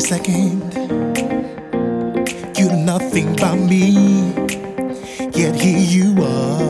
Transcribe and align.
second. 0.00 0.74
You 2.56 2.68
know 2.68 2.84
nothing 2.84 3.34
about 3.34 3.58
me, 3.58 4.32
yet 5.32 5.54
here 5.54 5.78
you 5.78 6.22
are. 6.22 6.68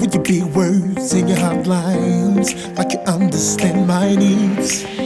With 0.00 0.14
your 0.14 0.22
big 0.22 0.44
words 0.54 1.12
and 1.12 1.28
your 1.28 1.38
hot 1.38 1.66
lines, 1.66 2.54
like 2.76 2.92
you 2.92 2.98
understand 3.00 3.86
my 3.86 4.14
needs. 4.14 4.99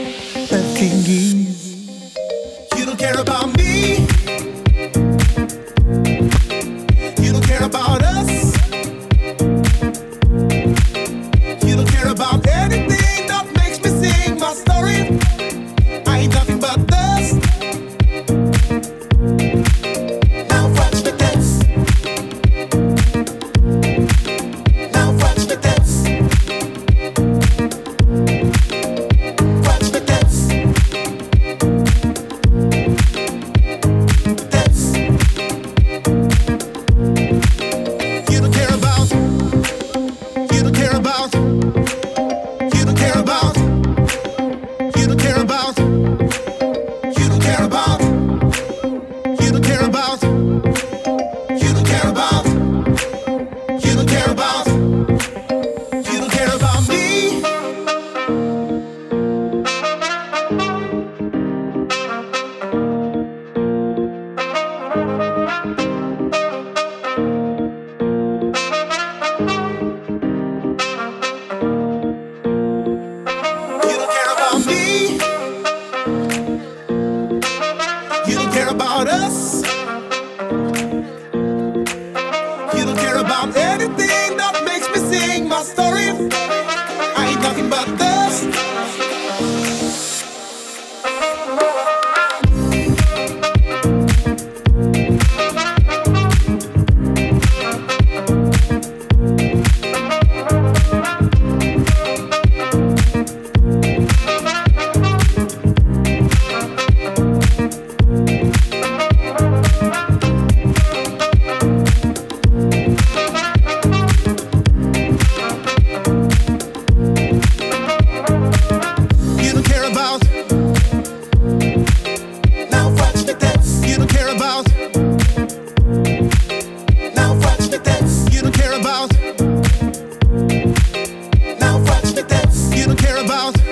about 133.25 133.64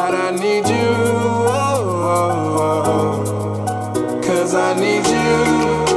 God, 0.00 0.14
I 0.14 0.30
need 0.30 0.66
you. 0.66 0.88
Oh, 1.52 1.84
oh, 2.56 3.22
oh. 3.26 4.22
Cause 4.22 4.54
I 4.54 4.72
need 4.80 5.06
you. 5.06 5.89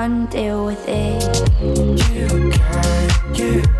can't 0.00 0.30
deal 0.30 0.64
with 0.64 0.88
it. 0.88 1.20
You 1.60 2.50
can't, 2.50 3.38
you 3.38 3.79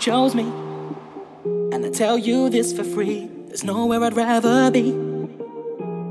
chose 0.00 0.34
me. 0.34 0.50
And 1.44 1.84
I 1.84 1.90
tell 1.90 2.16
you 2.16 2.48
this 2.48 2.72
for 2.72 2.84
free, 2.84 3.28
there's 3.48 3.62
nowhere 3.62 4.02
I'd 4.02 4.16
rather 4.16 4.70
be. 4.70 4.92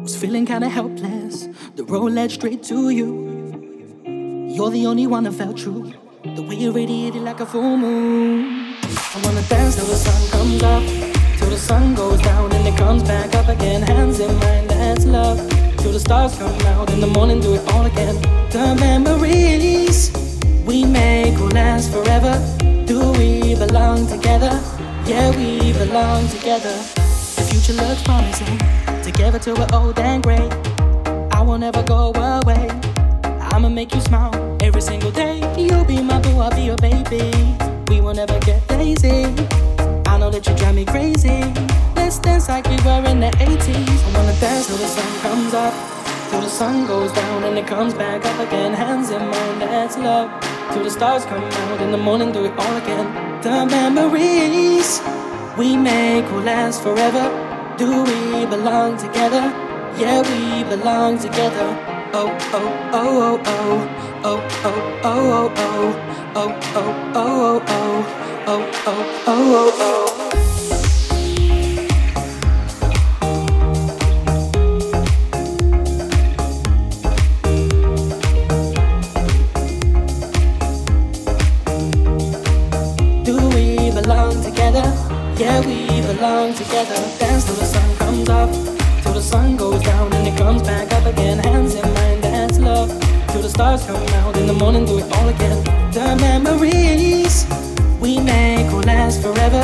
Was 0.03 0.15
feeling 0.15 0.45
kinda 0.45 0.69
helpless, 0.69 1.47
the 1.75 1.83
road 1.83 2.11
led 2.11 2.29
straight 2.29 2.61
to 2.65 2.91
you. 2.91 3.09
You're 4.53 4.69
the 4.69 4.85
only 4.85 5.07
one 5.07 5.23
that 5.23 5.33
felt 5.33 5.57
true, 5.57 5.91
the 6.35 6.43
way 6.43 6.55
you 6.55 6.71
radiated 6.71 7.23
like 7.23 7.39
a 7.39 7.47
full 7.47 7.77
moon. 7.77 8.75
I 9.15 9.17
wanna 9.23 9.41
dance 9.49 9.75
till 9.77 9.87
the 9.87 9.95
sun 9.95 10.21
comes 10.29 10.61
up, 10.61 10.83
till 11.39 11.49
the 11.49 11.57
sun 11.57 11.95
goes 11.95 12.21
down 12.21 12.51
and 12.51 12.67
it 12.67 12.77
comes 12.77 13.01
back 13.01 13.33
up 13.33 13.49
again. 13.49 13.81
Hands 13.81 14.19
in 14.19 14.35
mine, 14.39 14.67
that's 14.67 15.05
love. 15.05 15.39
Till 15.77 15.93
the 15.93 15.99
stars 15.99 16.37
come 16.37 16.61
out 16.77 16.91
in 16.91 16.99
the 16.99 17.07
morning, 17.07 17.39
do 17.39 17.55
it 17.55 17.73
all 17.73 17.85
again. 17.87 18.15
The 18.51 18.75
memories 18.75 20.11
we 20.63 20.85
make 20.85 21.35
will 21.39 21.55
last 21.61 21.91
forever. 21.91 22.58
We 23.17 23.55
belong 23.55 24.07
together? 24.07 24.51
Yeah, 25.05 25.29
we 25.35 25.73
belong 25.73 26.27
together. 26.29 26.75
The 27.35 27.47
future 27.49 27.73
looks 27.73 28.03
promising. 28.03 28.57
Together 29.03 29.39
till 29.39 29.55
we're 29.55 29.67
old 29.73 29.97
and 29.99 30.21
gray. 30.21 30.49
I 31.31 31.41
will 31.41 31.57
never 31.57 31.81
go 31.83 32.11
away. 32.13 32.69
I'ma 33.51 33.69
make 33.69 33.93
you 33.93 34.01
smile 34.01 34.57
every 34.61 34.81
single 34.81 35.11
day. 35.11 35.39
You'll 35.57 35.85
be 35.85 36.01
my 36.01 36.19
boo, 36.21 36.39
I'll 36.39 36.51
be 36.51 36.61
your 36.61 36.77
baby. 36.77 37.31
We 37.87 38.01
will 38.01 38.13
never 38.13 38.39
get 38.41 38.61
lazy. 38.69 39.25
I 40.05 40.17
know 40.17 40.29
that 40.29 40.45
you 40.47 40.55
drive 40.55 40.75
me 40.75 40.85
crazy. 40.85 41.41
Let's 41.95 42.19
dance 42.19 42.47
like 42.49 42.65
we 42.65 42.77
were 42.85 43.03
in 43.09 43.19
the 43.19 43.31
80s. 43.39 43.99
I 44.05 44.17
wanna 44.17 44.39
dance 44.39 44.67
till 44.67 44.77
the 44.77 44.87
sun 44.87 45.21
comes 45.21 45.53
up, 45.53 45.73
till 46.29 46.41
the 46.41 46.49
sun 46.49 46.85
goes 46.85 47.11
down 47.11 47.43
and 47.43 47.57
it 47.57 47.67
comes 47.67 47.93
back 47.93 48.25
up 48.25 48.39
again. 48.47 48.73
Hands 48.73 49.09
in 49.09 49.21
mine, 49.21 49.59
that's 49.59 49.97
love. 49.97 50.48
Till 50.73 50.83
the 50.83 50.89
stars 50.91 51.25
come 51.25 51.43
out 51.43 51.81
in 51.81 51.91
the 51.91 51.97
morning, 51.97 52.31
do 52.31 52.45
it 52.45 52.53
all 52.57 52.75
again. 52.77 53.07
The 53.41 53.65
memories 53.65 55.01
we 55.57 55.75
make 55.75 56.25
will 56.31 56.41
last 56.43 56.83
forever. 56.83 57.25
Do 57.77 58.03
we 58.03 58.45
belong 58.45 58.97
together? 58.97 59.45
Yeah, 59.97 60.21
we 60.21 60.63
belong 60.69 61.17
together. 61.17 61.67
Oh, 62.13 62.29
oh, 62.53 62.69
oh, 62.93 63.41
oh, 63.45 63.45
oh. 63.45 63.99
Oh, 64.21 64.39
oh, 64.63 64.99
oh, 65.03 65.53
oh, 65.53 65.53
oh. 65.55 66.05
Oh, 66.35 66.51
oh, 66.75 66.91
oh, 67.15 67.61
oh, 67.63 67.63
oh. 67.67 68.05
Oh, 68.47 68.71
oh, 68.87 69.03
oh, 69.27 69.27
oh, 69.27 69.73
oh. 69.79 70.48
Belong 86.19 86.53
together. 86.53 86.95
Dance 87.17 87.45
till 87.45 87.55
the 87.55 87.63
sun 87.63 87.95
comes 87.95 88.29
up, 88.29 88.51
till 89.03 89.13
the 89.13 89.21
sun 89.21 89.55
goes 89.55 89.81
down 89.83 90.11
and 90.11 90.27
it 90.27 90.37
comes 90.37 90.61
back 90.63 90.91
up 90.91 91.05
again. 91.05 91.39
Hands 91.39 91.73
in 91.73 91.93
mind, 91.93 92.21
dance 92.21 92.59
love. 92.59 92.89
Till 93.29 93.41
the 93.41 93.49
stars 93.49 93.85
come 93.85 94.05
out 94.19 94.35
in 94.35 94.45
the 94.45 94.53
morning, 94.53 94.85
do 94.85 94.97
it 94.97 95.09
all 95.15 95.29
again. 95.29 95.63
The 95.93 96.17
memories 96.19 97.47
we 98.01 98.19
make 98.19 98.69
will 98.71 98.81
last 98.81 99.21
forever. 99.21 99.63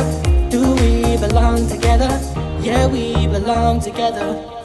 Do 0.49 0.61
we 0.75 1.17
belong 1.17 1.67
together? 1.67 2.11
Yeah, 2.61 2.87
we 2.87 3.27
belong 3.27 3.81
together. 3.81 4.64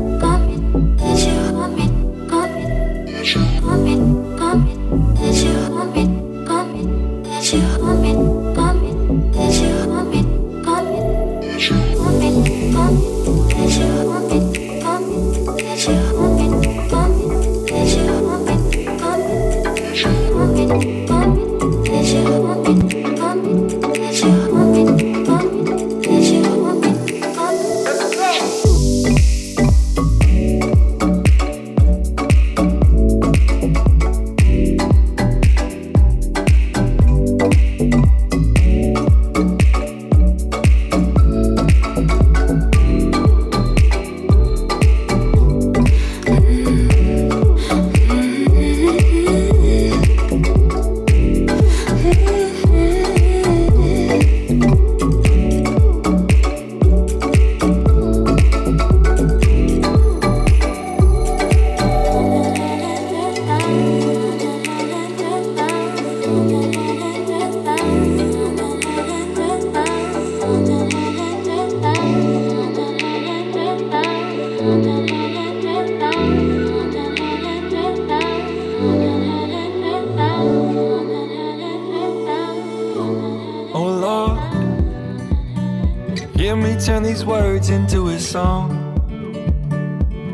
words 87.61 87.69
into 87.69 88.07
a 88.07 88.19
song. 88.19 88.69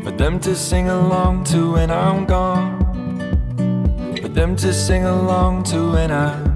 For 0.02 0.10
them 0.12 0.40
to 0.40 0.54
sing 0.54 0.88
along 0.88 1.44
to 1.44 1.72
when 1.72 1.90
I'm 1.90 2.24
gone, 2.24 2.78
for 4.20 4.28
them 4.28 4.56
to 4.56 4.72
sing 4.72 5.04
along 5.04 5.64
to 5.64 5.92
when 5.92 6.10
I'm 6.10 6.47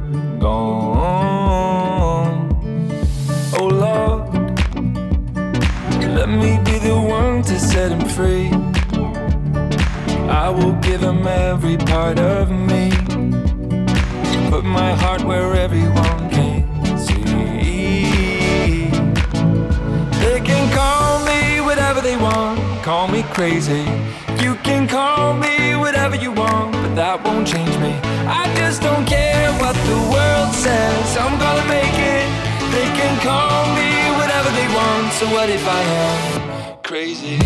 So 35.19 35.27
what 35.31 35.51
if 35.51 35.65
I 35.69 35.83
am 35.83 36.79
crazy, 36.83 37.39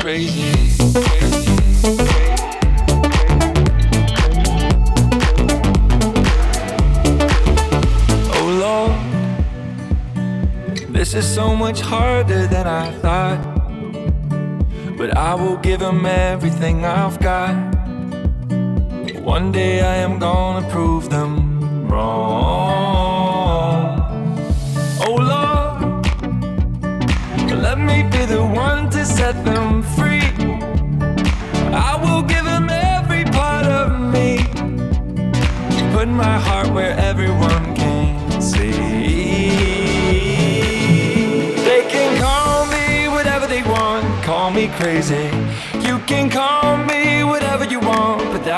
crazy. 0.00 0.52
Oh, 8.34 8.90
this 10.88 11.14
is 11.14 11.26
so 11.32 11.54
much 11.54 11.80
harder 11.80 12.46
than 12.46 12.66
I 12.66 12.90
thought. 13.00 13.38
But 14.96 15.16
I 15.16 15.34
will 15.34 15.58
give 15.58 15.80
him 15.80 16.06
everything 16.06 16.84
I've 16.84 17.20
got. 17.20 17.71
One 19.32 19.50
day 19.50 19.80
I 19.80 19.96
am 19.96 20.18
gonna 20.18 20.68
prove 20.68 21.08
them 21.08 21.88
wrong. 21.88 23.24
Oh 25.06 25.16
Lord, 25.32 26.04
let 27.66 27.78
me 27.78 28.02
be 28.12 28.26
the 28.26 28.44
one 28.44 28.90
to 28.90 29.06
set 29.06 29.42
them 29.42 29.82
free. 29.96 30.28
I 31.88 31.92
will 32.02 32.22
give 32.32 32.44
them 32.44 32.68
every 32.68 33.24
part 33.24 33.64
of 33.64 33.88
me. 34.14 34.44
Put 35.94 36.08
my 36.08 36.36
heart 36.46 36.68
where 36.74 36.94
everyone 36.98 37.74
can 37.74 38.42
see. 38.42 38.70
They 41.68 41.82
can 41.94 42.10
call 42.20 42.66
me 42.66 43.08
whatever 43.08 43.46
they 43.46 43.62
want, 43.62 44.04
call 44.22 44.50
me 44.50 44.68
crazy. 44.78 45.30
You 45.88 45.98
can 46.00 46.28
call 46.28 46.76
me 46.76 47.01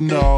to 0.00 0.14
know. 0.14 0.29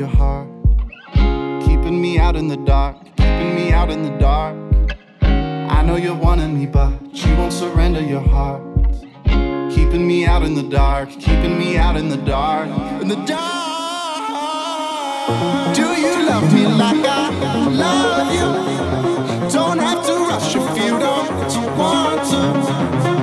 your 0.00 0.08
heart. 0.08 0.48
Keeping 1.66 2.00
me 2.00 2.18
out 2.18 2.34
in 2.34 2.48
the 2.48 2.56
dark, 2.56 2.96
keeping 3.18 3.54
me 3.54 3.70
out 3.70 3.90
in 3.90 4.02
the 4.02 4.16
dark. 4.16 4.56
I 5.20 5.82
know 5.82 5.96
you're 5.96 6.14
wanting 6.14 6.58
me, 6.58 6.64
but 6.64 6.90
you 7.12 7.36
won't 7.36 7.52
surrender 7.52 8.00
your 8.00 8.22
heart. 8.22 8.62
Keeping 9.74 10.06
me 10.08 10.24
out 10.24 10.42
in 10.42 10.54
the 10.54 10.62
dark, 10.62 11.10
keeping 11.10 11.58
me 11.58 11.76
out 11.76 11.96
in 11.98 12.08
the 12.08 12.16
dark, 12.16 12.68
in 13.02 13.08
the 13.08 13.22
dark. 13.26 14.24
Do 15.76 15.88
you 16.04 16.14
love 16.30 16.50
me 16.54 16.66
like 16.66 17.04
I 17.04 17.68
love 17.84 18.28
you? 18.38 19.50
Don't 19.50 19.78
have 19.78 20.06
to 20.06 20.12
rush 20.30 20.56
if 20.56 20.78
you 20.82 20.98
don't 20.98 21.76
want 21.76 22.22
to. 22.30 23.19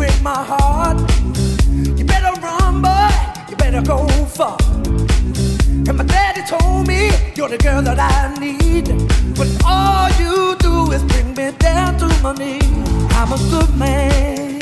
Break 0.00 0.22
my 0.22 0.42
heart. 0.52 0.98
You 1.98 2.04
better 2.06 2.32
run, 2.40 2.80
boy. 2.80 3.10
You 3.50 3.56
better 3.56 3.82
go 3.82 4.08
far. 4.38 4.56
And 5.88 5.94
my 5.98 6.04
daddy 6.04 6.42
told 6.52 6.88
me 6.88 7.10
you're 7.36 7.50
the 7.50 7.58
girl 7.58 7.82
that 7.82 7.98
I 7.98 8.32
need. 8.40 8.86
But 9.38 9.48
all 9.62 10.08
you 10.22 10.56
do 10.66 10.90
is 10.92 11.02
bring 11.12 11.34
me 11.34 11.52
down 11.58 11.98
to 11.98 12.06
my 12.22 12.32
knees. 12.32 12.64
I'm 13.18 13.30
a 13.36 13.40
good 13.52 13.72
man, 13.76 14.58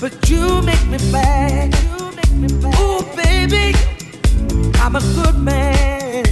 but 0.00 0.12
you 0.28 0.44
make 0.62 0.84
me 0.92 0.98
bad. 1.12 1.68
Ooh, 2.80 3.02
baby, 3.22 3.66
I'm 4.82 4.96
a 4.96 5.02
good 5.18 5.38
man, 5.50 6.24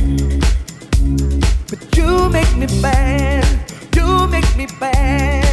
but 1.71 1.81
you 1.97 2.29
make 2.29 2.53
me 2.57 2.67
bad. 2.83 3.47
You 3.95 4.27
make 4.27 4.51
me 4.57 4.67
bad. 4.81 5.50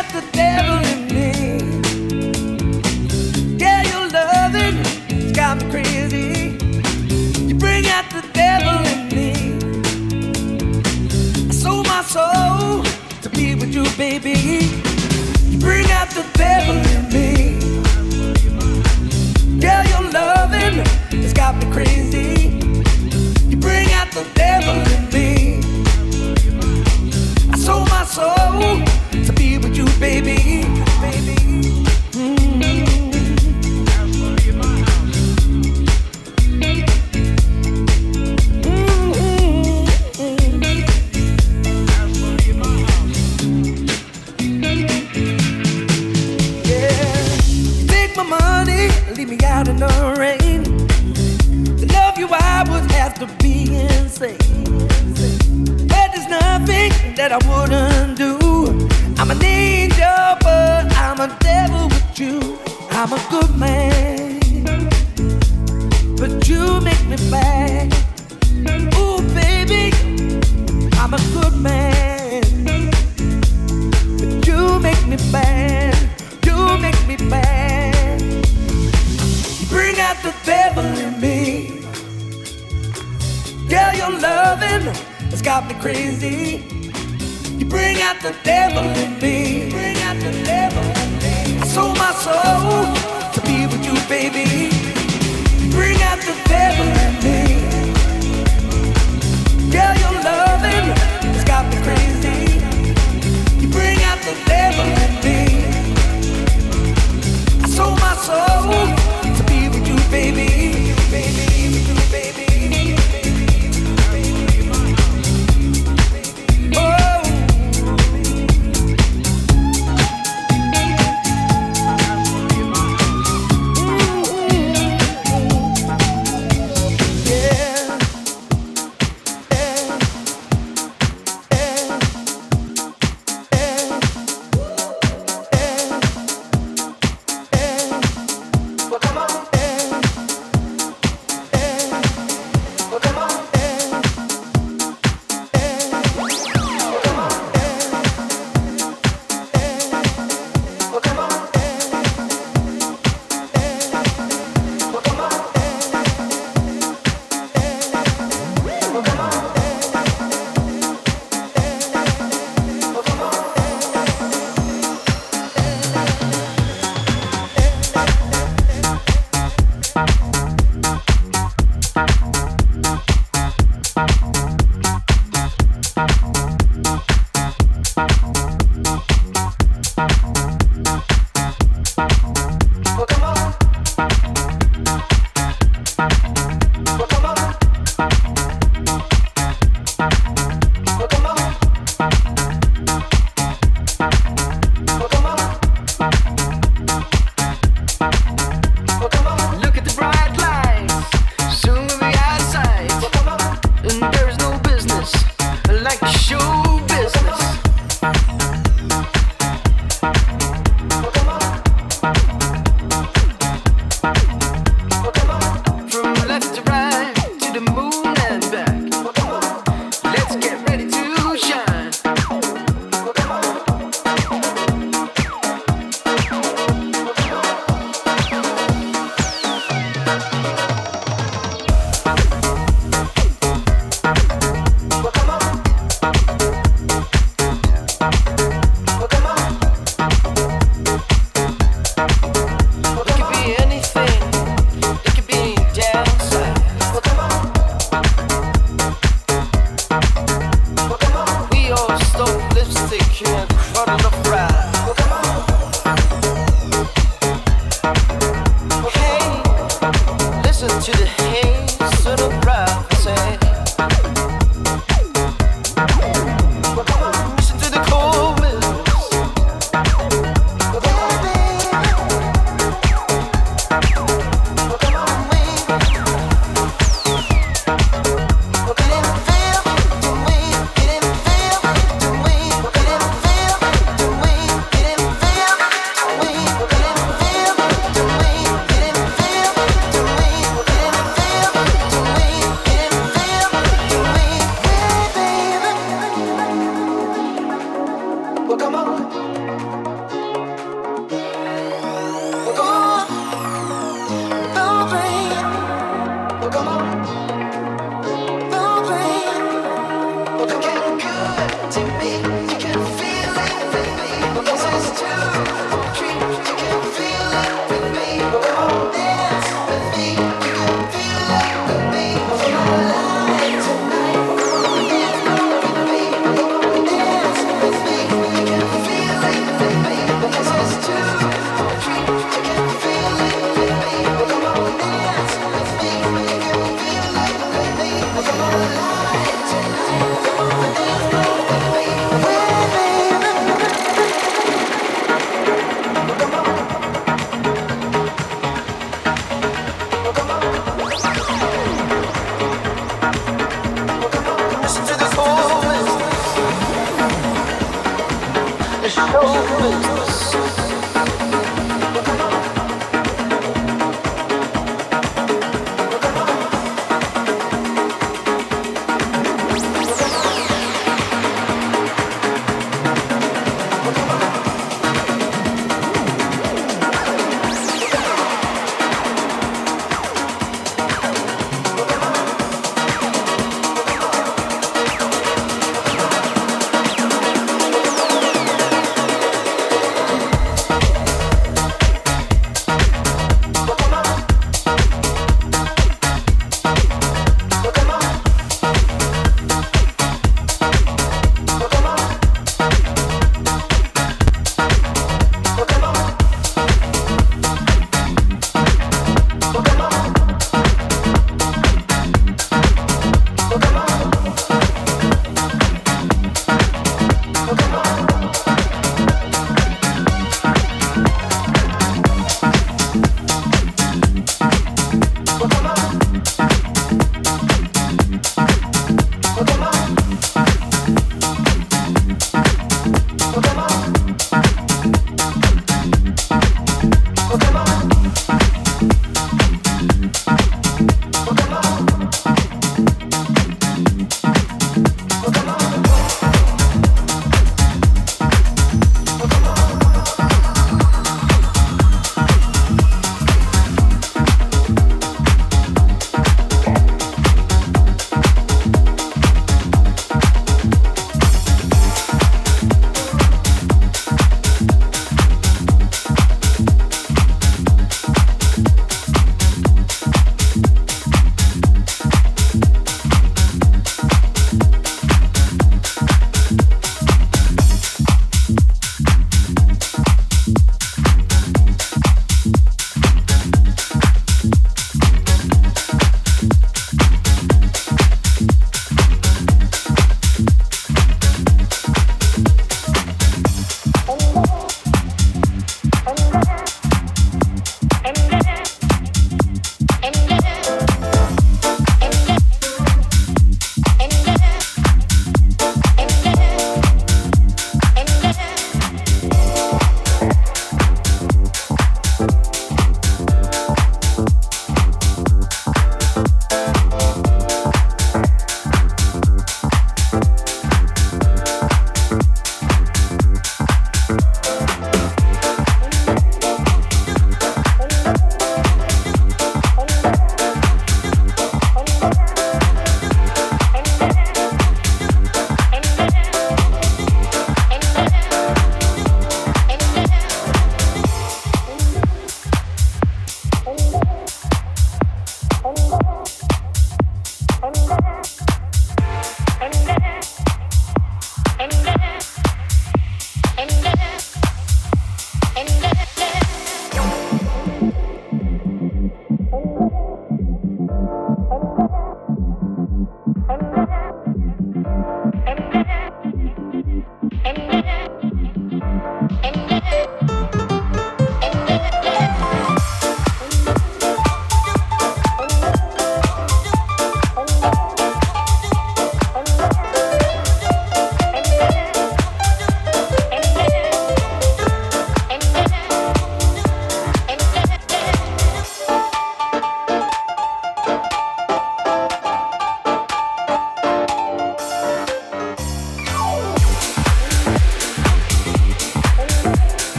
Out 0.00 0.08
the 0.14 0.24
devil 0.32 0.78
in 0.92 1.00
me. 1.14 1.30
Yeah, 3.58 3.82
your 3.90 4.08
loving 4.08 4.78
it's 5.10 5.32
got 5.32 5.58
me 5.58 5.70
crazy. 5.70 6.56
You 7.46 7.54
bring 7.54 7.84
out 7.86 8.08
the 8.08 8.22
devil 8.32 8.78
in 8.92 9.00
me. 9.14 9.32
I 11.50 11.52
sold 11.52 11.86
my 11.86 12.00
soul 12.00 12.82
to 13.20 13.28
be 13.28 13.54
with 13.54 13.74
you, 13.74 13.84
baby. 13.98 14.70
You 15.50 15.58
bring 15.58 15.90
out 15.90 16.08
the 16.08 16.24
devil 16.32 16.78
in 16.96 17.02
me. 17.12 17.58
Your 19.60 20.10
loving 20.12 20.82
it's 21.12 21.34
got 21.34 21.56
me 21.56 21.70
crazy. 21.70 22.19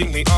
Else, 0.00 0.06
well, 0.10 0.10
it's 0.10 0.12
eating 0.12 0.12
me 0.12 0.33